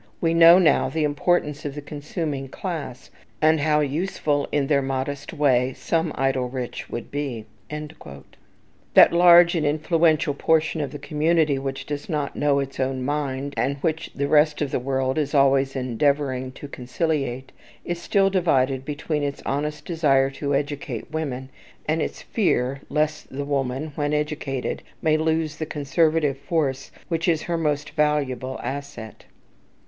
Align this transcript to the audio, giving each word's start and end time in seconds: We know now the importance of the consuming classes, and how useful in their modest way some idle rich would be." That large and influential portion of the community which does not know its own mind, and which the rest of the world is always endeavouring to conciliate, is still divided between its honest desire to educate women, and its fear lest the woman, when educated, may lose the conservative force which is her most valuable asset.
We 0.19 0.33
know 0.33 0.57
now 0.57 0.89
the 0.89 1.03
importance 1.03 1.63
of 1.63 1.75
the 1.75 1.81
consuming 1.83 2.47
classes, 2.47 3.11
and 3.39 3.59
how 3.59 3.81
useful 3.81 4.47
in 4.51 4.65
their 4.65 4.81
modest 4.81 5.31
way 5.31 5.73
some 5.73 6.11
idle 6.15 6.49
rich 6.49 6.89
would 6.89 7.11
be." 7.11 7.45
That 7.69 9.13
large 9.13 9.53
and 9.53 9.63
influential 9.63 10.33
portion 10.33 10.81
of 10.81 10.91
the 10.91 10.97
community 10.97 11.59
which 11.59 11.85
does 11.85 12.09
not 12.09 12.35
know 12.35 12.57
its 12.57 12.79
own 12.79 13.03
mind, 13.05 13.53
and 13.55 13.77
which 13.83 14.09
the 14.15 14.27
rest 14.27 14.59
of 14.59 14.71
the 14.71 14.79
world 14.79 15.19
is 15.19 15.35
always 15.35 15.75
endeavouring 15.75 16.51
to 16.53 16.67
conciliate, 16.67 17.51
is 17.85 18.01
still 18.01 18.31
divided 18.31 18.83
between 18.83 19.21
its 19.21 19.43
honest 19.45 19.85
desire 19.85 20.31
to 20.31 20.55
educate 20.55 21.11
women, 21.11 21.49
and 21.87 22.01
its 22.01 22.23
fear 22.23 22.81
lest 22.89 23.29
the 23.29 23.45
woman, 23.45 23.91
when 23.93 24.13
educated, 24.15 24.81
may 24.99 25.15
lose 25.15 25.57
the 25.57 25.65
conservative 25.67 26.39
force 26.39 26.89
which 27.07 27.27
is 27.27 27.43
her 27.43 27.55
most 27.55 27.91
valuable 27.91 28.59
asset. 28.63 29.25